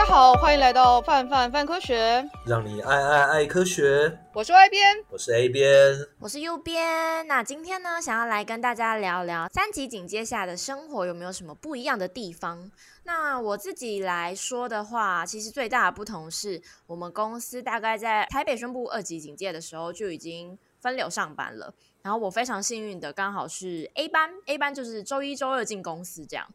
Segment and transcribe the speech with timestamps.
[0.00, 4.18] 大家好，欢迎来到范范范科学，让你爱爱爱科学。
[4.32, 7.26] 我是 Y 边，我是 A 边，我是右边。
[7.26, 12.70] 那今天呢，想要来跟大家聊聊三级警戒下的生活有没有什么不一样的地方？
[13.02, 21.74] 那我自己来说的话，其实最大的不同是我们公司大概在台北宣布二级警戒的时候就已经分流上班了。
[22.00, 26.46] 然后我非常幸运的刚好是 A 班，A 班就是周一周二进公司这样。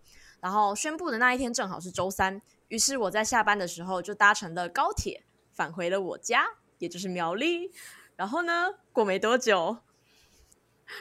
[0.42, 2.42] 然后宣布的那一天正好是周三。
[2.76, 6.46] 于是我在下班的时候就搭乘了高铁返回了我家，
[6.78, 7.72] 也就是苗栗。
[8.18, 9.78] 然后呢，过没多久，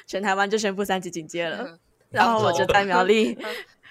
[0.06, 1.80] 全台湾就宣布三级警戒了。
[2.10, 3.36] 然后我就在苗栗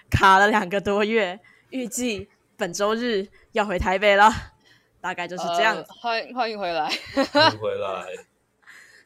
[0.10, 4.32] 卡了两个多月，预计本周日要回台北了。
[5.02, 5.82] 大概就是这样子。
[5.82, 6.88] 呃、欢迎欢迎回来，
[7.34, 8.06] 欢迎回来。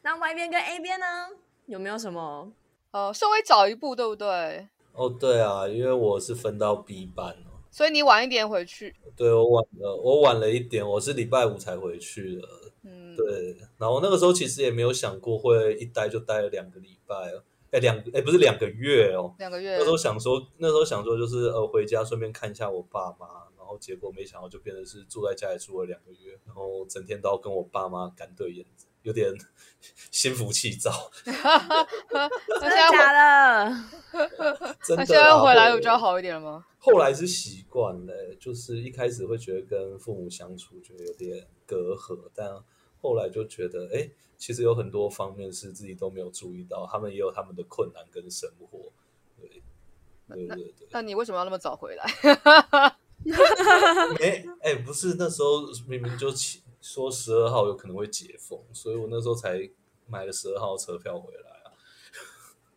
[0.02, 1.06] 那 Y 边跟 A 边呢？
[1.66, 2.52] 有没有什么？
[2.92, 4.68] 呃，稍微早一步，对不对？
[4.92, 7.34] 哦，对啊，因为我是分到 B 班。
[7.78, 8.92] 所以你晚一点回去？
[9.14, 12.42] 对，我晚了，我晚了一点，我是礼拜五才回去的。
[12.82, 13.56] 嗯，对。
[13.78, 17.14] 然后那个时候其实也没有想过会一待就待了两个礼拜，
[17.70, 19.76] 哎，两哎不是两个月哦，两个月。
[19.78, 28.88] 那时候想说，那时候想说就是呃回家顺便看一下我爸妈，然后结果没想到就变成是住在家里住了两个月，然后整天都要跟我爸妈干对眼子。
[29.08, 29.32] 有点
[30.10, 33.84] 心浮气躁， 真的假的？
[34.84, 35.04] 真的、啊。
[35.04, 36.66] 那现在回来有比较好一点了吗？
[36.78, 42.62] 后来是习惯了，就是一开始会觉得跟父母相处觉得有点隔阂，但
[43.00, 48.92] 后来就觉得，哎，其实有很多方面是自己都没有注意到，他们也有他们的困难跟生活。
[49.40, 49.62] 对，
[50.28, 50.88] 对对对。
[50.90, 52.04] 那你为什么要那么早回来？
[54.20, 56.60] 没，哎，不是，那时候明明就起。
[56.80, 59.68] 说十二号有可能会解封，所以我那时候才
[60.06, 61.72] 买了十二号车票回来啊。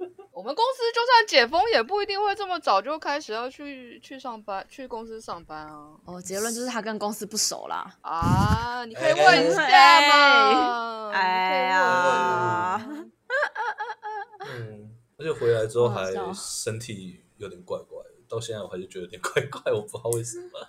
[0.32, 5.92] 我们公司就算解封，也不一定会这么早就开始要去去上班，去公司上班啊。
[6.06, 7.96] 哦，结论就是他跟公司不熟啦。
[8.02, 9.62] 啊，你可以问一下
[10.10, 11.12] 嘛。
[11.12, 12.88] 哎呀，
[14.40, 20.60] 嗯，而且回来之后还身体有点怪怪的，到现在我还是觉得有点怪怪，我不知道为什么。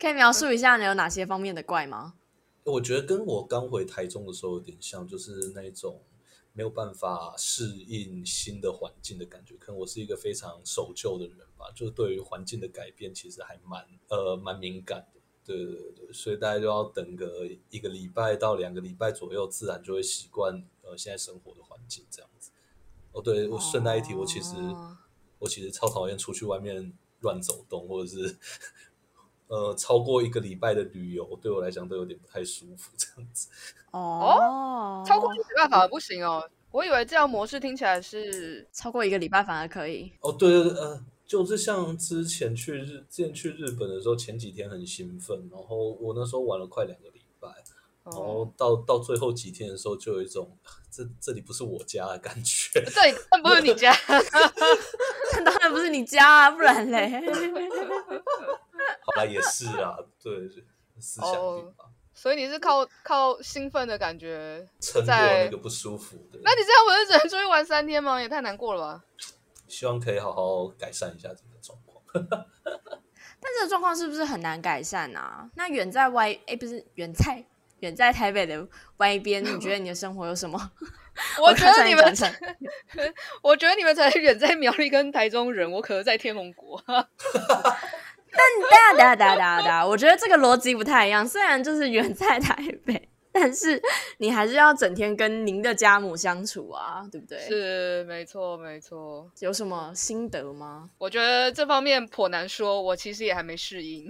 [0.00, 2.14] 可以描述一下你有哪些方面的怪吗？
[2.64, 6.00] 我觉得跟我刚回台中的时候有点像，就是那种
[6.52, 9.56] 没有办法适应新的环境的感觉。
[9.56, 15.20] 可能我是一个非常守旧的人吧，就是对于环境的改变其实还蛮呃蛮敏感的。
[15.44, 22.52] 对对对，所以大家就要等个一个礼拜到两个礼拜左右，自然就会习惯呃现在生活的环境这样子。
[23.10, 24.96] 哦，对，我顺带一提，我其实、哦、
[25.40, 26.92] 我其实超讨厌出去外面
[27.22, 28.38] 乱走动，或者是。
[29.52, 33.48] 呃，超过一个礼拜的旅游对我来讲都有点不太舒服，这样子。
[33.90, 36.42] 哦，超过一个礼拜反而不行哦。
[36.70, 40.10] 我以为这样模式听起来是超过一个礼拜反而可以。
[40.20, 47.50] 哦，对对对，呃，就是像之前去日，之前去日本的时候，前几天很兴奋，然后我那时候玩了快两个礼拜，
[48.04, 50.56] 然后到到最后几天的时候，就有一种
[50.90, 52.82] 这这里不是我家的感觉。
[52.88, 53.94] 这里不是你家，
[55.44, 57.22] 当然不是你家啊，不然嘞。
[59.04, 60.48] 好啦，也是啊，对，
[60.98, 61.32] 思想。
[62.14, 66.38] 所以你是靠靠兴奋的感觉撑过那个不舒服的。
[66.44, 68.20] 那你这样不是只能出去玩三天吗？
[68.20, 69.04] 也太难过了吧。
[69.66, 72.02] 希望可以好好改善一下这个状况。
[73.40, 75.48] 但这个状况是不是很难改善啊？
[75.54, 77.42] 那远在外哎，不是远在
[77.80, 80.70] 远在台北的外边，你觉得你的生活有什么？
[81.40, 82.30] 我觉得你们才，
[83.42, 86.80] 我觉得你们才远在苗栗跟台中人，我可是在天龙国。
[88.32, 91.26] 但哒哒哒哒哒，我觉得这个逻辑不太一样。
[91.26, 92.54] 虽然就是远在台
[92.84, 93.80] 北，但是
[94.18, 97.38] 你还是要整天跟您的家母相处啊，对不对？
[97.40, 99.30] 是，没错，没错。
[99.40, 100.90] 有什么心得吗？
[100.98, 104.08] 我觉得这方面颇难说，我其实也还没适应。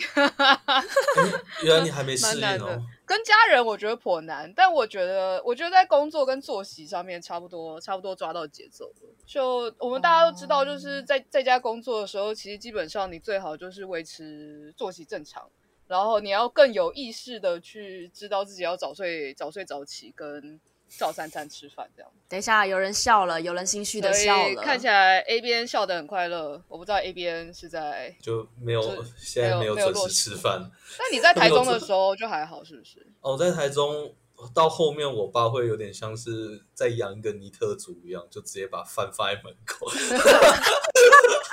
[1.63, 2.83] 原来你还没适应哦。
[3.05, 9.15] 跟家人我觉得颇难，但我觉得，我觉得在工作跟作息上面差不多，差不多抓到节奏了。
[9.27, 15.47] 就我们大家都知道，就是在在家工作的时候，其实基本上你最好就是维持作息正常，
[15.87, 20.61] 然后你要更有意识的去知道自己要早睡、早睡早起跟。
[20.99, 22.13] 照三餐吃饭这样。
[22.29, 24.61] 等一下，有人笑了，有人心虚的笑了。
[24.61, 30.71] 看起来 A 边笑得很快乐，我不知道 A 边是在就没有现在没有准时吃饭。
[30.99, 33.07] 那你在 台中的时候就还好，是不是？
[33.23, 34.15] 哦，在台中
[34.55, 39.87] 到后面，我爸会有点像是在养一个尼特族一样，就直接把饭放在门口。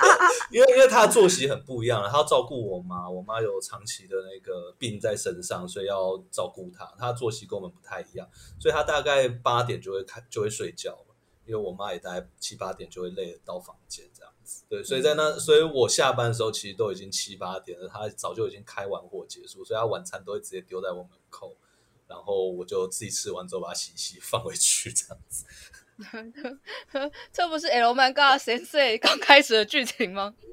[0.50, 6.84] 因为因为他的作息很不一样，他要照顾我妈，我妈有长期的那个病在身上，所以要照顾她。
[6.98, 10.98] 他的作息跟我们不太一样，所以他大概八点就会开就会睡觉，
[11.44, 14.64] 因为我妈也大概七八点就会累了到房间这样子。
[14.68, 21.54] 对，所以在那，所以我下班的时候其实都已经七八点了，他早就已经开完货结束，所以他晚餐都会直接丢在我门口，
[22.08, 25.44] 然后我就自己吃完之后把它洗洗放回去这样子。
[27.32, 30.34] 这不是 L 漫画先生刚开始的剧情吗？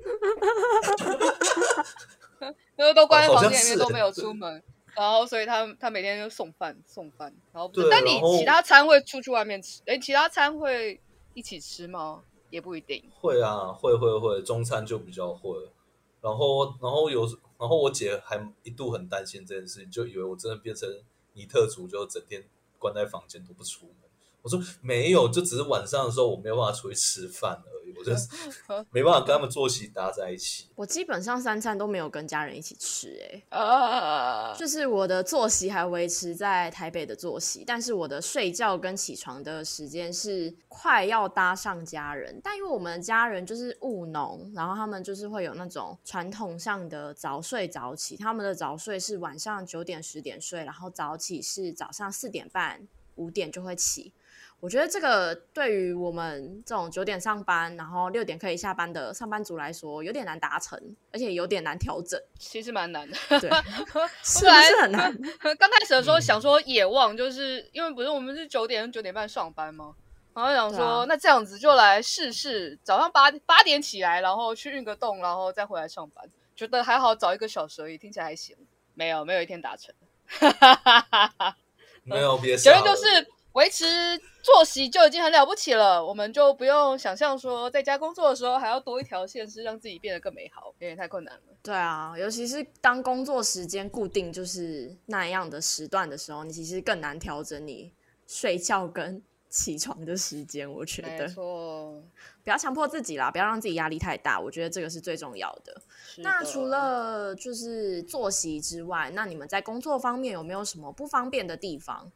[2.78, 4.62] 因为都关在房间里面都没有出门。
[4.96, 9.82] 然后，所以他他每天就送饭送饭，然后，但你其他餐会出去外面吃？
[9.86, 11.00] 哎，其他餐会
[11.36, 12.24] 一起吃吗？
[12.50, 13.04] 也不一定。
[13.20, 15.52] 会啊，会会会，中餐就比较会。
[16.20, 17.28] 然后，然后有，
[17.60, 20.90] 然后我姐还一度很担心这件事情，就以为我真的变成
[21.34, 22.44] 尼特族，就整天
[22.80, 24.06] 关在房间都不出门。
[24.48, 28.30] 我说没有，就只是晚上的时候我没有办法出去吃饭而已，我就是
[28.92, 30.70] 没办法跟他们作息搭在一起。
[30.74, 42.40] 我基本上三餐都没有跟家人一起吃，欸，哎，啊，就是我的作息还维持在台北的作息，但是我的睡觉跟起床的时间是快要搭上家人。
[42.42, 54.14] 但因为我们的家人就是务农，然后他们就是会有那种传统上的早睡早起，他们的早睡是晚上九点十点睡，然后早起是早上四点半五点就会起。
[54.59, 60.80] 我觉得这个对于我们这种九点上班，然后六点可以下班的上班族来说，有点难达成，
[61.12, 62.19] 而且有点难调整。
[62.39, 63.50] 其实蛮难的，对，
[64.24, 65.15] 是不是很难？
[65.59, 69.94] 刚开始的时候想说野望，就是、嗯、因为不是我们是九点九点半上班吗？
[70.33, 78.57] 然后想说、啊、那这样子就来试试，早上八八点起来，然后去运个动，然后再回来上班，觉得还好，早一个小时而已，听起来还行。
[78.95, 79.94] 没有，没有一天达成。
[82.04, 83.04] 没有别，结论就是。
[83.57, 83.86] 维持
[84.44, 91.42] 作息就已经很了不起了，我们就不用想象说在家工作的时候还要多一条线，是让自己变得更美好，有点太困难了。
[91.63, 97.92] 对啊，尤其是当工作时间固定就是那样的时段的时候，你其实更难调整你
[98.27, 99.19] 睡觉跟
[99.50, 100.71] 起床的时间。
[100.71, 102.00] 我觉得，没错，
[102.44, 105.74] 不要强迫自己啦，不要让自己压力太大，我觉得这个是最重要的。
[105.74, 105.81] 的。
[106.18, 112.12] 那除了就是作息之外，那你们在工作方面有没有什么不方便的地方？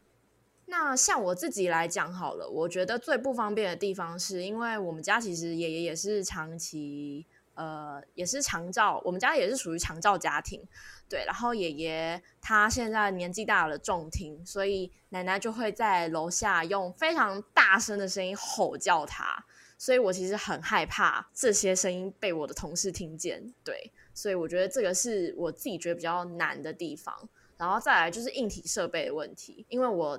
[0.72, 7.26] 那像我自己来讲好了，我觉得最不方便的地方是因为我们家其实爷爷也是长期，
[7.56, 10.64] 呃，也是长照，我们家也是属于长照家庭，
[11.10, 11.26] 对。
[11.26, 19.44] 然后爷爷他现在年纪大了，重听，所以奶奶就会在楼下用非常大声的声音吼叫他，
[19.78, 23.92] 所以我其实很害怕这些声音被我的同事听见，对。
[24.14, 27.14] 所以我觉得这个是我自己觉得比较难的地方。
[27.58, 30.18] 然后再来就是硬体设备的问题，因为我。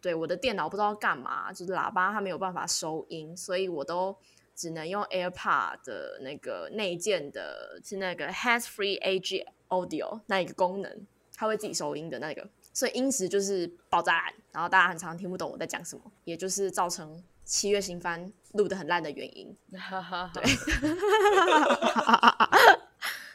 [0.00, 4.16] 对，我的电脑不知道干嘛，就是喇叭它没有办法收音，所以我都
[4.54, 11.06] 只能用 AirPod 的那个内建的，是那个 Hands-Free AG Audio 那一个功能，
[11.36, 19.54] 它会自己收音的那个，所以音质就是爆炸，然后大家很常听不懂我在讲什么，也就是造成七月新番录的很烂的原因。
[20.34, 20.42] 对，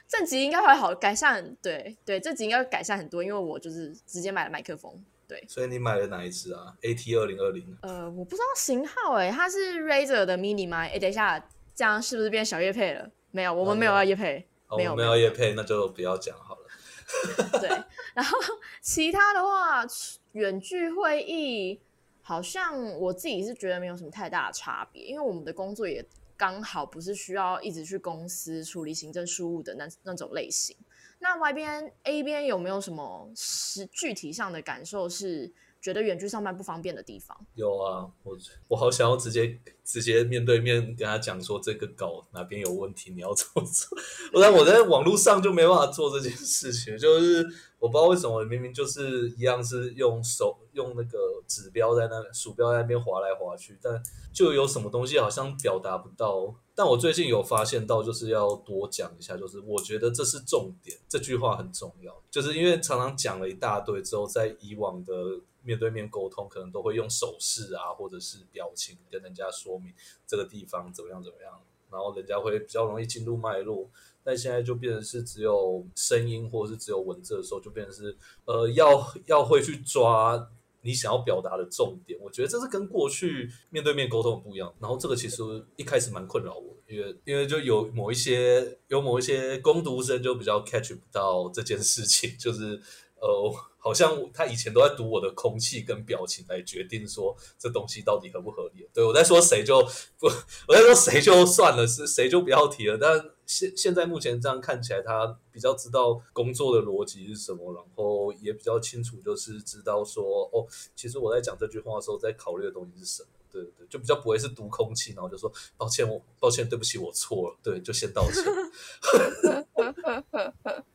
[0.08, 5.04] 这集应该会好改善，对对，这集应该会改善很多，因为我就是直接买了麦克风。
[5.28, 7.78] 对，所以你买了哪一支啊？AT 二零二零？
[7.82, 10.80] 呃，我不知道型号哎，它是 Razer 的 Mini 吗？
[10.80, 11.44] 哎，等一下，
[11.74, 13.10] 这样是不是变小叶配了？
[13.32, 16.62] 没有，我们没有要叶配，没有没有叶配，那就不要讲好了。
[17.60, 17.70] 对，
[18.14, 18.38] 然后
[18.82, 19.86] 其他的话，
[20.34, 21.80] 远距会议
[22.22, 26.04] 好像我自己是觉得没有什么太大的差别，因为我们的工作也
[26.38, 30.76] 刚好不是需要一直去公司处理行政事务的那那种类型。
[31.20, 35.10] 那 Y 边 A 边有没有什么实具体上的感受？
[35.10, 37.38] 是觉得远距上班不方便的地方？
[37.54, 43.98] 有啊，我我好想要直接直接面对面跟他讲说，这个稿哪边有问题，你要怎么做？
[44.32, 46.98] 不然我在网络上就没办法做这件事情。
[46.98, 47.46] 就是
[47.80, 54.02] 我不知道为什么，明明就是一样是用手用那个指标在那鼠标在那边滑来滑去，但
[54.34, 56.56] 就有什么东西好像表达不到。
[56.78, 69.94] 但我最近有发现到，就是要多讲一下，就是我觉得这是重点，这句话很重要，就是因为常常讲了一大堆之后，在以往的面对面沟通，可能都会用手势啊，或者是表情跟人家说明
[70.28, 73.90] 这个地方怎么样怎么样，然后人家会比较容易进入脉络。
[74.22, 80.50] 但现在就变成是只有声音或者是只有文字的时候，就变成是呃要要会去抓。
[80.86, 84.72] 你想要表达的重点，我觉得这是跟过去面对面沟通不一样。
[84.80, 85.42] 然后这个其实
[85.76, 92.80] 一开始蛮困扰我，因为因为就有某一些有某一些攻读生就比较 catch 不到这件事情， 就是
[93.26, 98.88] 呃，好像他以前都在读我的空气跟表情来决定说这东西到底合不合理。
[98.94, 99.82] 对，我在说谁就
[100.20, 100.28] 不，
[100.68, 102.98] 我在说谁就算了，是谁就不要提了。
[103.00, 113.30] 但现现在目前这样看起来，他比较知道工作的逻辑是什么，然后也比较清楚，就是知道说哦，其实我在讲这句话的时候，在考虑的东西是什么。
[113.62, 118.44] 对对，就比较不会是读空气，然后就说抱歉，我抱歉，对不起，我错了，对，就先道歉。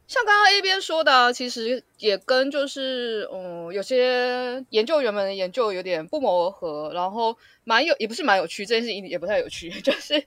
[0.07, 10.23] 像刚刚 A 边说的，其实也跟就是嗯，有些研究员们的研究有点不谋而合，然后蛮有，也不是蛮有趣，这件事情也不太有趣， 就是因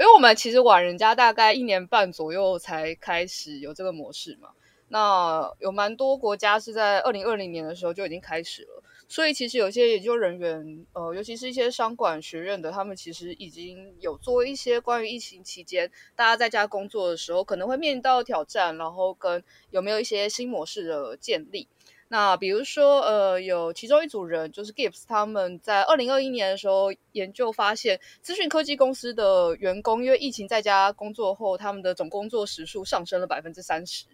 [0.00, 4.50] 为我们其实晚人家大概一年半左右才开始有这个模式嘛。
[4.88, 21.68] 那有蛮多国家是在二零二零年的时候就已经开始了，所以其实有些研究人员，呃，尤其是一些商管学院的，他们其实已经有做一些关于疫情期间大家在家工作的时候可能会面临到的挑战，然后跟有没有一些新模式的建立。
[22.08, 34.04] 那比如说，呃，有其中一组人就是 Gibbs，他们在二零二一年的时候研究发现，资讯科技公司的员工因为疫情在家工作后，他们的总工作时数上升了百分之三十。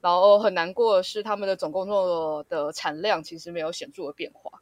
[0.00, 4.60] 然后很难过的是，他们的总工作的产量其实没有显著的变化。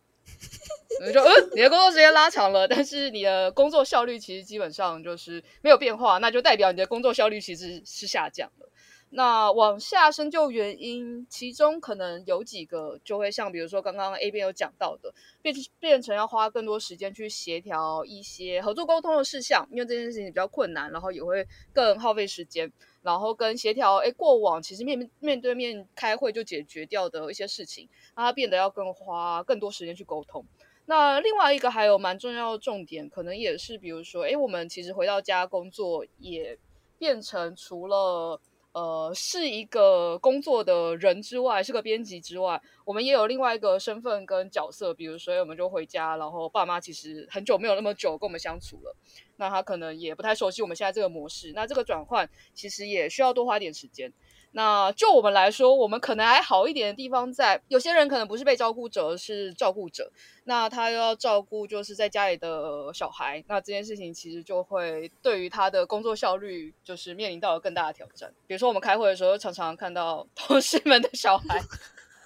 [1.05, 8.69] 你说，嗯，你的工作时间拉长了，但是你的工作效率其实基本上就是没有变化，那就代表你的工作效率其实是下降的。
[9.11, 22.73] 那往下深究原因，其中可能有几个就会像，比如说刚刚 A 编有讲到的，变变成要花更多时间去协调一些合作沟通的事项，因为这件事情比较困难，然后也会更耗费时间，
[23.05, 30.45] 然后跟协调，哎，过往其实面面对面开会就解决掉的一些事情，让它变得要更花更多时间去沟通。
[30.87, 36.59] 那另外一个还有蛮重要的重点，可能也是比如说，哎，我们其实回到家工作也
[36.99, 38.41] 变成除了
[38.75, 44.93] 呃，是一个工作的人之外，是个编辑之外，我们也有另外一个身份跟角色。
[44.93, 48.97] 比如说，我们就回家，然后爸妈其实很久没有那么久跟我们相处了，
[49.37, 51.53] 那他可能也不太熟悉我们现在这个模式。
[51.55, 54.13] 那这个转换其实也需要多花点时间。
[54.57, 60.13] 那就我们来说，我们可能还好一点的地方在，有些人可能不是被照顾者，是照顾者。
[60.45, 68.33] 那他又要照顾就是在家里的小孩，那这件事情其实就会对于他的工作效率就是面临到了更大的挑战。
[68.47, 71.61] 比如说我们开会的时候，常常看到 同事们的小孩，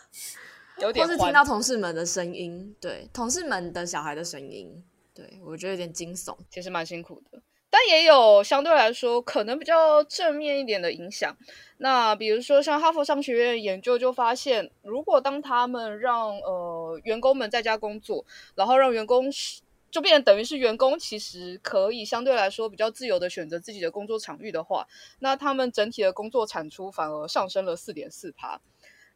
[0.78, 7.40] 有点，或是听到同事们的声音，对，同事们的小孩的声音，对，我觉得有点惊悚，其实蛮辛苦的。
[7.70, 11.36] 但也有相对来说可能比较正面一点的影响。
[11.78, 19.26] 那比如说像哈佛商学院研究就发现，如果当他们让呃员工们在家工作，然后让员工
[19.90, 24.86] 就变成等于是员工其实可以相对来说比较自由的选择自己的工作场域的话，
[25.20, 28.60] 那他们整体的工作产出反而上升了四点四趴。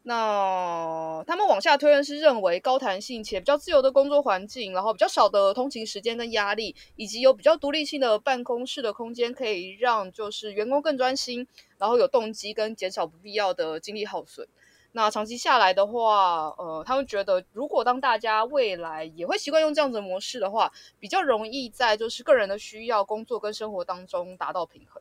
[0.04, 11.46] 那他们往下推论是认为高弹性且比较自由的工作环境，然后比较少的通勤时间跟压力，以及有比较独立性的办公室的空间，可以让就是员工更专心，
[11.78, 14.48] 然后有动机跟减少不必要的精力耗损。
[14.94, 25.00] 那长期下来的话，呃，他们觉得如果当大家未来也会习惯用这样子的模式的话，比较容易在就是个人的需要、工作跟生活当中达到平衡。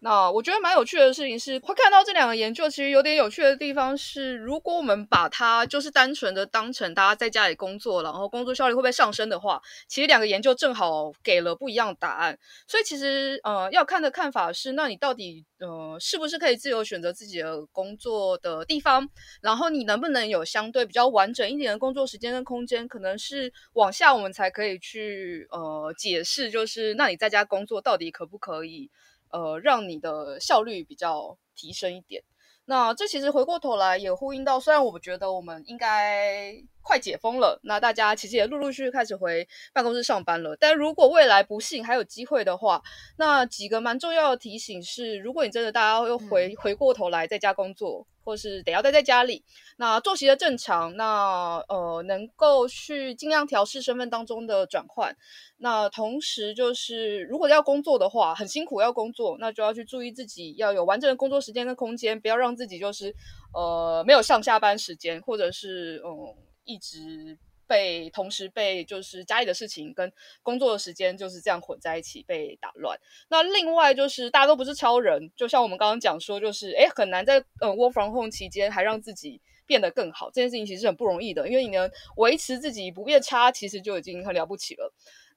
[0.00, 12.38] 那我觉得蛮有趣的事情是，会看到这两个研究，其实有点有趣的地方是，如果我们把它就是单纯的当成大家在家里工作，然后工作效率会不会上升的话，其实两个研究正好给了不一样的答案。
[12.68, 19.08] 所以其实呃要看的看法是，那你到底呃是不是可以自由选择自己的工作的地方，
[19.42, 28.88] 然后你能不能有相对比较完整一点的工作时间跟空间，可能是往下我们才可以去呃解释，就是那你在家工作到底可不可以？
[29.30, 32.22] 呃，让你的效率比较提升一点。
[32.66, 36.52] 那这其实回过头来也呼应到，虽然我们觉得我们应该
[36.88, 40.56] 快解封了，那大家其实也陆陆续续开始回办公室上班了。
[40.56, 42.82] 但如果未来不幸还有机会的话，
[43.18, 48.06] 那几个蛮重要的提醒是：如果你真的大家又回回过头来在家工作。
[48.28, 49.42] 或是得要待在家里，
[49.78, 55.16] 那作息的正常，那呃能够去尽量调试身份当中的转换，
[55.56, 63.14] 那同时就是如果要工作的话，很辛苦要工作，那就要去注意自己要有完整的工作时间跟空间，不要让自己就是
[63.54, 66.36] 呃没有上下班时间，或者是嗯、呃、
[66.68, 67.38] 一直。
[67.68, 70.10] 被同时被就是家里的事情跟
[70.42, 72.98] 工作的时间就是这样混在一起被打乱。
[73.28, 80.30] 那另外就是大家都不是超人，就像我们刚刚讲说，就是诶很难在呃 work from home 期间还让自己变得更好。
[80.30, 84.90] 这件事情其实很不容易的，因为你能维持自己不变差，其实就已经很了不起了。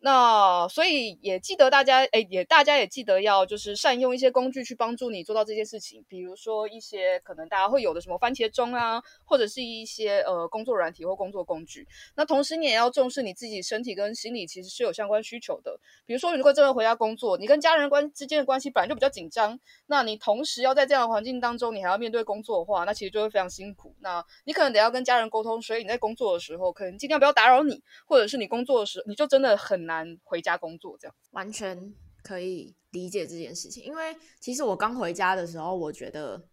[0.03, 11.88] 那所以也记得大家，诶，也大家也记得要就是善用一些工具去帮助你做到这些事情，比如说一些可能大家会有的什么番茄钟啊，或者是一些呃工作软体或工作工具。
[12.15, 15.79] 那同时你也要重视你自己身体跟心理其实是有相关需求的。
[16.08, 23.93] 比如说，你如果真的回家工作，你跟家人关之间的关系本来就比较紧张，那你同时要在这样的环境当中，你还要面对工作的话，那其实就会非常辛苦。
[24.00, 29.90] 那你可能得要跟家人沟通，所以你在工作的时候，可能尽量不要打扰你，或者是你工作的时候，你就真的很难。
[29.91, 31.15] 难回家工作这样。
[31.31, 31.93] 完全
[32.24, 36.48] 可以理解这件事情，因为其实我刚回家的时候，我觉得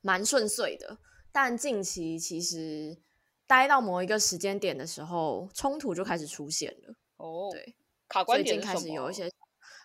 [0.00, 0.98] 蛮顺遂的，
[1.32, 2.98] 但近期其实
[3.46, 6.94] 待到某一个时间点的时候，冲突就开始出现了。
[7.16, 7.76] 哦，对，
[8.08, 9.30] 卡关点开始有一些。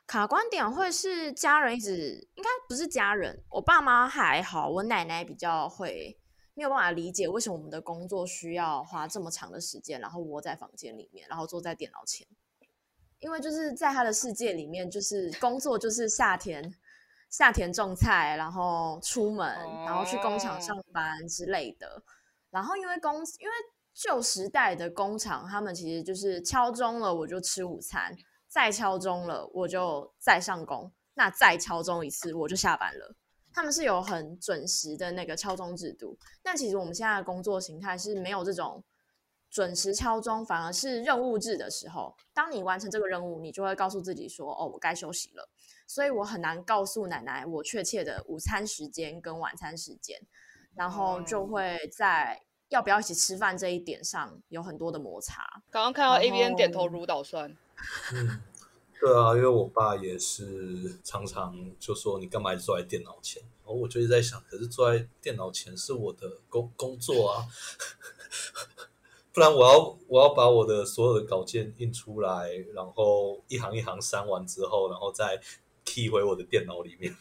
[0.06, 6.20] 卡观点会是家人一直，应该不是家人，我爸妈还好，我奶奶比较会
[6.56, 12.28] 没有办法理解为什么我们的工作需要花这么长的时间，然后窝在房间里面，然后坐在电脑前，
[13.24, 16.62] 因为就是在他的世界里面，就是工作就是下田
[17.30, 19.48] 下田种菜，然后出门，
[19.86, 22.04] 然后去工厂上班之类的，
[22.52, 23.54] 然后因为工因为
[23.94, 28.16] 旧时代的工厂，他们其实就是敲钟了我就吃午餐。
[28.48, 30.92] 再敲钟了，我就再上工。
[31.16, 33.16] 那再敲钟一次，我就下班了。
[33.52, 36.16] 他们是有很准时的那个敲钟制度。
[36.44, 38.84] 但其实我们现在的工作形态是没有这种
[39.54, 45.48] 准时敲钟，反而是任务制的时候，当你完成这个任务，你就会告诉自己说：“哦，我该休息了。”
[45.86, 50.20] 所以我很难告诉奶奶我确切的午餐时间跟晚餐时间，
[50.76, 55.44] 然后就会在要不要一起吃饭这一点上有很多的摩擦。
[55.70, 57.56] 刚刚看到 A B N 点头如捣蒜。
[58.12, 58.42] 嗯，
[59.00, 63.44] 对啊，因为我爸也是常常就说，你干嘛坐在电脑前？
[63.64, 67.46] 然后我就一直在想，可是坐在电脑前是我的工工作啊，
[69.34, 75.42] 不然我要我要把我的所有的稿件印出来，然后一行一行删完之后，然后再
[75.84, 77.16] key 回我的电脑里面。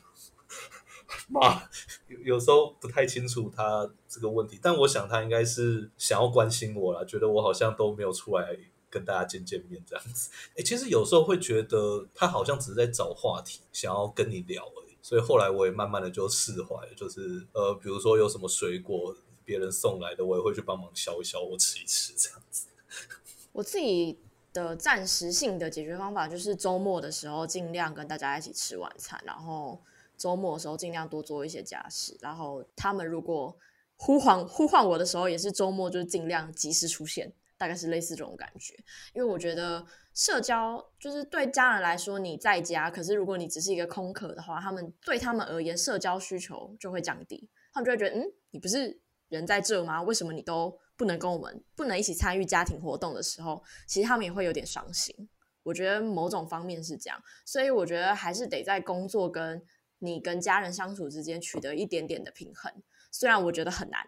[1.28, 1.62] 妈，
[2.08, 8.58] 有有时候不太清楚他这个问题，但我想他应该是想要关心我啦，觉得我好像都没有出来。
[8.92, 14.94] 跟大家见见面这样子，哎，其实有时候会觉得他好像只是在找话题，想要跟你聊而已。
[15.00, 22.68] 所以后来我也慢慢的就释怀，就是呃，比如说有什么水果别人送来的，我也会去帮忙削一削，我吃一吃这样子。
[23.52, 24.18] 我自己
[24.52, 29.82] 的暂时性的解决方法就是周末的时候尽量跟大家一起吃晚餐，然后
[30.16, 33.56] 周末的时候尽量多做一些家事，然后他们如果
[33.96, 37.32] 呼唤呼唤我的时候，也是周末就是尽量及时出现。
[37.58, 38.74] 大概是类似这种感觉，
[39.14, 49.00] 因为我觉得社交就是对家人来说，你在家，可是如果你只是一个空壳的话，他们对他们而言，社交需求就会降低，他们就会觉得，嗯，你不是
[49.32, 50.00] 人在这吗？
[50.02, 55.28] 为什么你都不能跟我们，不能一起参与家庭活动的时候，其实他们也会有点伤心。
[55.64, 59.64] 我觉得某种方面是这样，所以我觉得还是得在工作跟
[59.98, 62.72] 你跟家人相处之间取得一点点的平衡，
[63.10, 64.06] 虽然我觉得很难，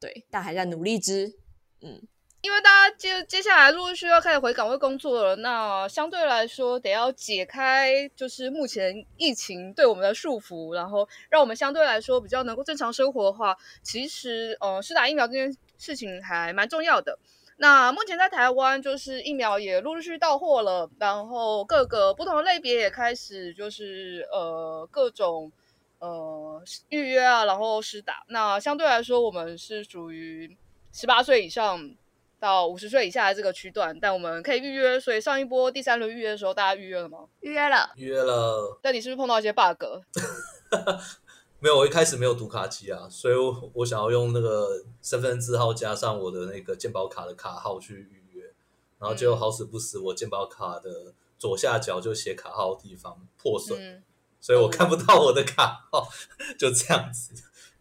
[0.00, 1.38] 对，但还在努力之，
[1.80, 2.06] 嗯。
[2.46, 17.18] 因为大家接接下来陆陆续续要开始回岗位工作了，那相对来说得要解开就是目前疫情对我们的束缚，然后让我们相对来说比较能够正常生活的话，其实呃，施打疫苗这件事情还蛮重要的。
[17.56, 25.50] 那目前在台湾就是疫苗也陆续到货了，然后各个不同的类别也开始就是呃各种
[25.98, 28.22] 呃预约啊，然后施打。
[28.28, 30.56] 那相对来说，我们是属于
[30.92, 31.96] 十八岁以上。
[32.38, 37.20] 到五十岁以下的这个区段，但我们可以预约，所以上一波第三轮预约的时候，大家预约了吗？
[37.40, 38.78] 预约了，预约了。
[38.82, 39.82] 但你是不是碰到一些 bug？
[41.58, 48.44] 没有，我一开始没有读卡机啊，所以我我想要用那个身份证号加上我的那个健保卡的卡号去预约，
[48.98, 54.02] 然后结果好死不死，我健保卡的左下角就写卡号的地方破损，嗯、
[54.38, 56.06] 所以我看不到我的卡号，
[56.58, 57.32] 就这样子。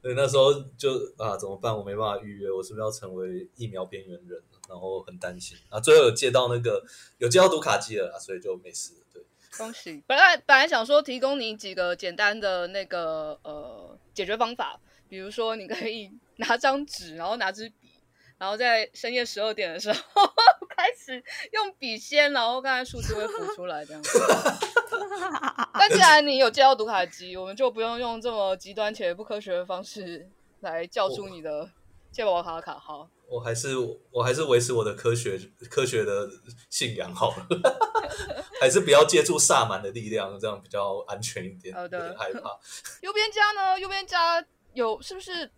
[0.05, 1.75] 对，那时候就啊，怎么办？
[1.75, 4.39] 我没办法预约，我是不是要成为疫苗边缘人？
[4.69, 5.79] 然后很担心啊。
[5.79, 6.85] 最后有借到那个
[7.17, 8.93] 有借到读卡机了啦，所以就没事。
[9.11, 9.23] 对，
[9.57, 10.03] 恭喜！
[10.05, 17.89] 本来本来想说提供你几个简单的那个呃解决方法，比如说你可以 拿张纸，然后拿支笔，
[18.37, 19.99] 然后在深夜十二点的时候
[20.77, 24.19] 开始用笔先，然后刚才数字会浮出来这样子。
[25.73, 30.29] 但既然你有借到读卡机，我们就不用用这么极端且不科学的方式
[30.61, 31.69] 来叫出你的
[32.11, 33.09] 借宝卡的卡号。
[33.27, 33.69] 我还是
[34.11, 35.39] 我还是维持我的科学
[35.69, 36.29] 科学的
[36.69, 37.47] 信仰好了，
[38.61, 41.73] 还是不要借助萨满的力量，这样比较安全一点。
[41.75, 42.59] 好的，有点害怕。
[43.01, 43.79] 右边家呢？
[43.79, 45.49] 右边家有是不是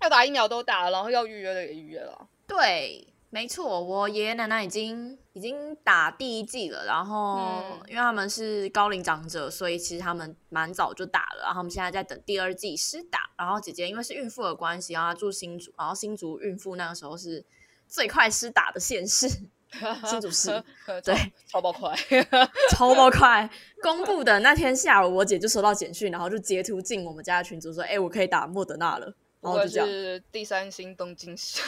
[0.00, 2.28] 要打疫苗都打了，然后要预约的也预约了？
[2.46, 3.08] 对。
[3.30, 13.18] 没错，我爷爷奶奶已经已经打第一季了，然后、嗯、因为他们是高龄长者，所以其实他们蛮早就打了，然后他们现在在等第二季施打。
[13.36, 17.44] 然后姐姐因为是孕妇的关系，然后她住新竹，然后新竹孕妇那个时候是
[17.88, 19.28] 最快施打的县市，
[20.06, 20.62] 新竹市，
[21.02, 21.12] 对，
[21.48, 21.92] 超爆快，
[22.70, 23.50] 超爆快。
[23.82, 29.12] 公布的那天下午，我姐就收到简讯，然后就截图进我们家的群组说：“哎，我可以打莫德纳了。”
[29.52, 31.60] 我是第三星东京市，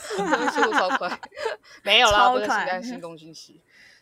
[0.00, 1.20] 速度超快，
[1.84, 3.52] 没有啦，不是第三星东京市。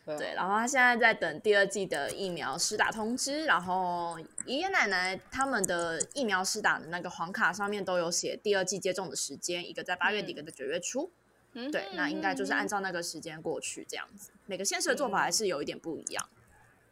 [0.07, 11.11] 对，然后他现在在等第二季的疫苗施打通知，然后爷爷奶奶他们的疫苗施打的那个黄卡上面都有写第二季接种的时间，一个在八月底，一个在九月初。
[11.53, 14.31] 嗯，对，那应该就是按照那个时间过去这样子。
[14.47, 16.29] 每个县市的做法还是有一点不一样。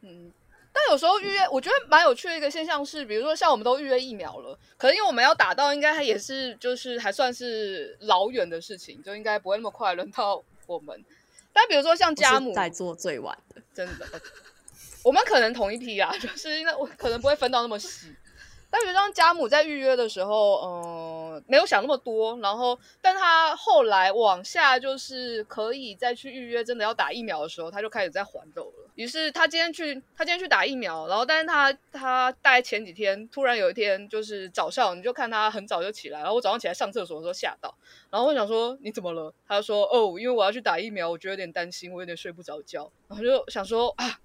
[0.03, 0.33] 嗯，
[0.79, 11.05] 但有时候预约，我觉得蛮有趣的一个现象是，比如说像我们都预约疫苗了，可能因为我们要打到，应该也是就是还算是老远的事情，就应该不会那么快轮到我们。
[11.53, 14.07] 但比如说像家母在做最晚的，真的，
[15.03, 18.15] 我们可能同一批啊，就是因为我可能不会分到那么细。
[18.71, 28.91] 但比如像家母在预约的时候，嗯、没有想那么多，然后，但他后来往下就是可以再去预约，真的要打疫苗的时候，他就开始在还走了。
[28.95, 37.75] 于是他今天去，他今天去打疫苗，然后，但是他他大概前几天突然有一天就是早上，你就看他很早就起来，然后我早上起来上厕所的时候吓到，
[38.11, 39.33] 然后我想说你怎么了？
[39.47, 44.19] 他就说哦，因为我要去打疫苗，我觉得有点担心，我有点睡不着觉，然后就想说啊，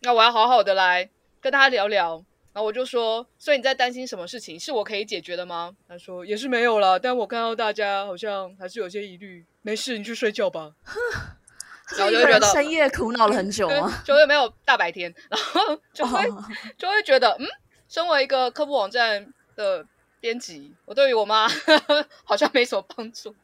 [0.00, 1.08] 那我要好好的来
[1.40, 2.24] 跟他聊聊。
[2.54, 4.58] 然后我就说，所以你在担心什么事情？
[4.58, 5.74] 是我可以解决的吗？
[5.88, 9.44] 他说也是没有啦，但我看到大家好像还是有些疑虑。
[9.62, 10.72] 没事，你去睡觉吧。
[11.98, 14.00] 然后就会觉得深夜苦恼了很久吗？
[14.06, 16.44] 就会没有大白天，然后就会、oh.
[16.78, 17.46] 就会觉得，嗯，
[17.88, 19.84] 身为一个科普网站的
[20.20, 21.48] 编辑，我对于我妈
[22.24, 23.36] 好像没什么帮助，因为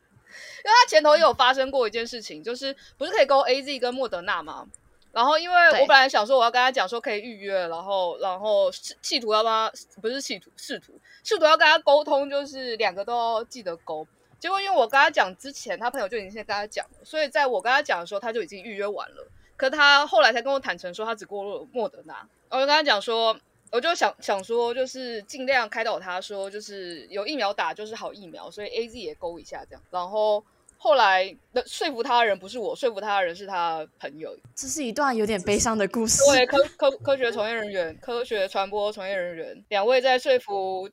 [0.65, 4.67] 他前头也有发生过一件事情，就是不是可以勾 AZ 跟莫德纳吗？
[5.13, 10.93] 然后，因为我本来想说我要跟他讲说可以预约，然后，然后企图要帮他，不是企图，试图，
[11.25, 14.07] 试图要跟他沟通，就是两个都要记得勾。
[14.39, 19.27] 结果，因为我跟他讲之前，他朋友就已经先跟他讲了，所以在我跟他讲的时候，他就已经预约完了。
[19.57, 22.27] 可他后来才跟我坦诚说，他只过了莫德纳。
[22.49, 23.37] 我就跟他讲说，
[23.73, 29.83] 我就想想说，就是尽量开导他说，就是有疫苗打就是好疫苗，所以 AZ 也勾一下这样。
[29.91, 30.45] 然后。
[30.83, 34.35] 后来的说服他的人不是我，说服他的人是他朋友。
[34.55, 36.23] 这是一段有点悲伤的故事。
[36.25, 40.89] 对，科科科学从业人员、科学传播从业人员两位在说服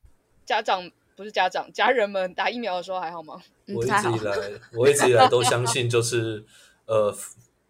[0.45, 3.41] 家长，不是家长，家人们打疫苗的时候还好吗？
[3.67, 4.35] 我一直以来，
[4.73, 6.43] 我一直以来都相信，就是
[6.85, 7.17] 呃，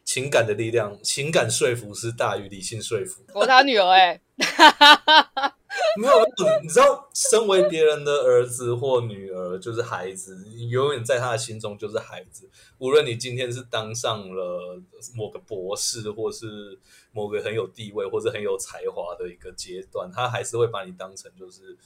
[0.03, 3.21] 情感的力量，情感说服是大于理性说服。
[3.35, 5.53] 我他女儿哎、欸。
[5.99, 6.13] 没有，
[6.61, 12.49] 你知道，身为别人的儿子或女儿就是孩子，你永远在他的心中就是孩子。
[12.77, 14.81] 无论你今天是当上了
[15.15, 16.79] 某个博士，或是
[17.11, 21.77] 某个很有地位或是很有才华的一个阶段，他还是会把你当成就是，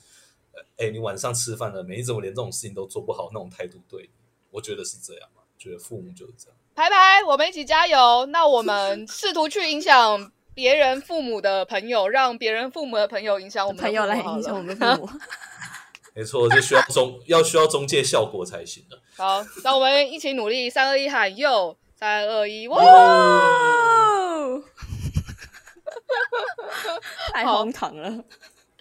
[0.78, 1.98] 哎，你晚上吃饭了没？
[1.98, 3.30] 你怎么连这种事情都做不好？
[3.32, 4.10] 那种态度对，
[4.50, 6.58] 我觉得是这样嘛，觉得父母就是这样。
[6.74, 8.26] 拍拍，我们一起加油！
[8.28, 10.32] 那我们试图去影响。
[10.54, 15.10] 别人父母的朋友，让别人父母的朋友影响我们的朋友来影响我们父母，
[16.14, 19.00] 没错，就需要中要需要中介效果才行的。
[19.16, 22.78] 好，那我们一起努力，三二一喊哟，三二一，哇！
[27.32, 28.10] 太荒唐了。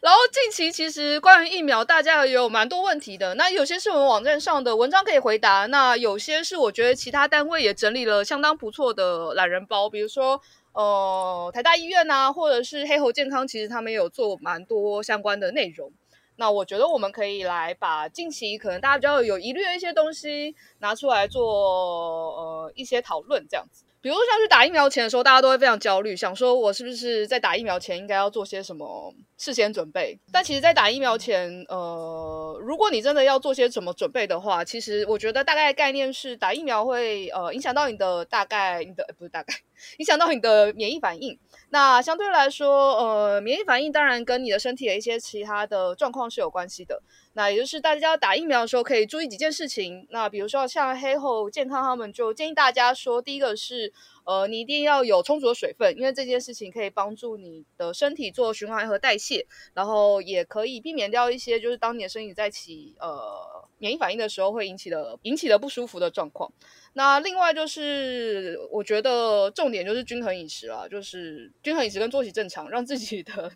[0.01, 3.35] 然后近期其实关于疫苗，大家也有蛮多问题的。
[3.35, 10.41] 那有些是我们网站上的文章可以回答，那有些是我觉得其他单位也整理了相当不错的懒人包，比如说。
[10.73, 15.93] 呃，台大医院啊，或者是黑猴健康，其实他们有做蛮多相关的内容。
[16.37, 23.85] 那我觉得我们可以来把近期可能大家比较有疑虑的一些东西拿出来做呃一些讨论，这样子。
[24.03, 30.19] 比如像去打疫苗前的时候，大家都会非常焦虑，想说我是不是在打疫苗前应该要做些什么事先准备？
[30.33, 39.55] 但其实，在打疫苗前，呃，如果你真的要做些什么准备的话，其实我觉得大概概念是打疫苗会呃影响到你的大概你的不是大概
[39.99, 41.39] 影响到你的免疫反应。
[41.69, 47.03] 那相对来说，呃，免疫反应当然跟你的身体的一些其他的状况是有关系的。
[47.33, 50.05] 那也就是大家打疫苗的时候可以注意几件事情。
[50.11, 53.93] 那比如说像黑后健康，他们就建议大家说，第一个是，
[54.25, 66.53] 呃，你一定要有充足的水分，因为这件事情可以帮助你的身体做循环和代谢，然后也可以避免掉一些就是当你的身体在起呃免疫反应的时候会引起的引起的不舒服的状况。
[66.95, 73.53] 那另外就是我觉得重点就是均衡饮食啦，就是均衡饮食跟作息正常，让自己的。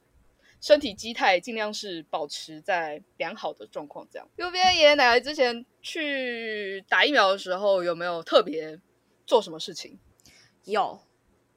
[0.64, 4.26] 身体机态尽量是保持在良好的状况，这样。
[4.36, 8.80] 右边爷爷奶奶之前去打疫苗的时候，有没有特别
[9.26, 9.98] 做什么事情？
[10.64, 10.98] 有，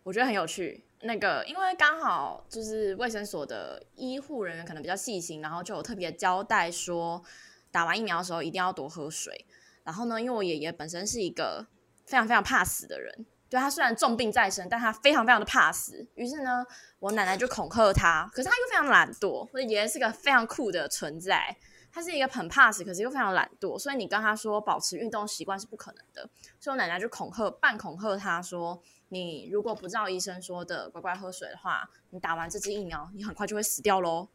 [0.04, 0.84] 我觉得很有趣。
[1.04, 7.24] 那个，因为刚好就是卫生所的医护人员可能比较细心，然后就有特别交代说，
[7.72, 9.46] 打完疫苗的时候一定要多喝水。
[9.86, 11.66] 然后呢，因为我爷爷本身是一个
[12.06, 13.26] 非常非常怕死的人。
[13.50, 16.06] 对，他虽然重病在身，但他非常非常的怕死。
[16.16, 16.66] 于是呢，
[17.00, 19.48] 我奶奶就恐吓他，可是他又非常懒惰。
[19.54, 21.56] 我爷爷是个非常酷的存在，
[21.92, 26.30] 他是一个很怕死，可是又非常懒惰，所以你跟他说保持运动习惯是不可能的。
[26.60, 34.28] 所以我奶奶就恐吓，半恐吓他说：“你如果不照医生说的乖乖喝水的话，你打完这支疫苗，你很快就会死掉喽。”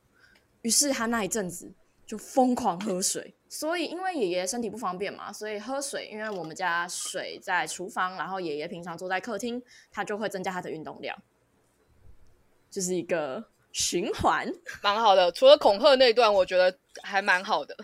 [0.62, 1.72] 于是他那一阵子
[2.12, 3.34] 就疯狂喝水。
[3.48, 11.16] 所以因为爷爷身体不方便嘛，所以喝水，因为我们家水在厨房，然后爷爷平常坐在客厅，他就会增加他的运动量，
[12.70, 13.44] 就是一个。
[13.74, 14.46] 循环
[14.82, 17.74] 蛮好的，除了恐吓那段，我觉得还蛮好的。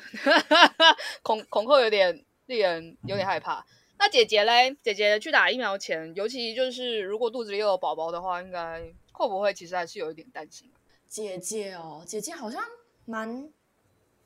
[1.24, 3.64] 恐恐吓有点令人有点害怕。
[3.98, 4.76] 那姐姐嘞？
[4.82, 10.70] 姐姐去打疫苗前，尤其就是如果肚子里又有宝宝的话，应该会不会其实还是有一点担心？
[11.08, 12.62] 姐姐哦，姐姐好像
[13.06, 13.50] 蛮，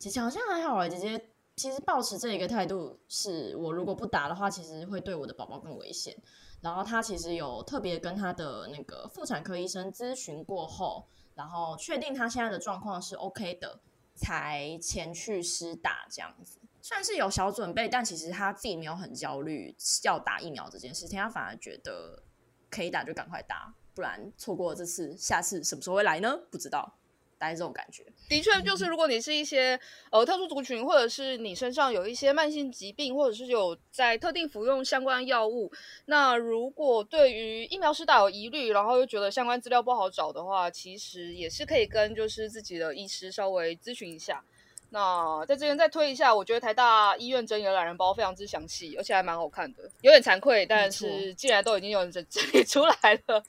[0.03, 0.89] 姐姐好像还好哎。
[0.89, 6.17] 姐姐其实抱持这一个态度，是我如果不打的话，其实会对我的宝宝更危险。
[6.61, 11.07] 然后她其实有特别跟她的那个妇产科医生咨询过后。
[11.35, 13.81] 然后确定他现在的状况是 OK 的，
[14.15, 22.23] 才前去施打这样子，算是有小准备，但其实他自己没有很焦虑要打疫苗这件事情，他反而觉得
[22.69, 26.39] 可以打就赶快打，不然错过这次，下次什么时候会来呢？
[26.51, 26.99] 不知道。
[27.43, 29.77] 大概这种感觉，的确就是，如果你是一些
[30.13, 35.69] 呃特殊族群，或者是你身上有一些慢性疾病，或者是有在特定服用相关药物，
[36.05, 44.45] 那如果对于疫苗施打有疑虑，然后又觉得相关资料不好找的话，其实也是可以跟就是自己的医师稍微咨询一下。
[44.91, 53.43] 那在这边再推一下，我觉得台大医院整理的懒人包非常之详细，而且还蛮好看的，有点惭愧，但是既然都已经有人整 整理出来了，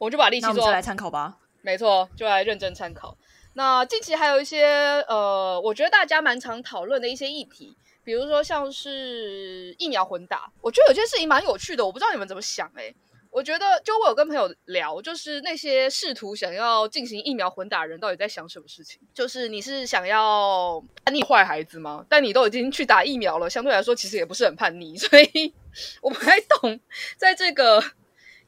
[0.00, 1.36] 我们就把力气做，来参考吧。
[1.62, 3.16] 没错，就来认真参考。
[3.54, 4.64] 那近期还有一些
[5.08, 12.94] 呃，我觉得大家蛮常讨论的一些议题，比如说像是疫苗混打，我觉得有件事情蛮有趣的，我不知道你们怎么想哎。
[13.30, 18.98] 我觉得就我有跟朋友聊，就是那些试图想要进行疫苗混打的人到底在想什么事情？
[19.12, 22.06] 就是你是想要叛逆坏孩子吗？
[22.08, 25.52] 但你都已经去打疫苗了，相对来说其实也不是很叛逆，所以
[26.00, 26.80] 我不太懂
[27.18, 27.82] 在这个。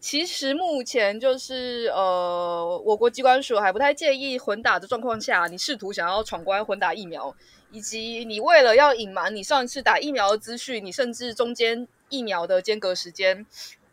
[0.00, 7.34] 其实目前就是呃，我国机关署还不太建议混打的状况下，你试图想要闯关混打疫苗，
[7.70, 13.44] 以及你为了要隐瞒你上一次打疫苗的资讯，你甚至中间疫苗的间隔时间